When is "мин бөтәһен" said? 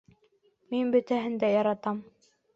0.71-1.37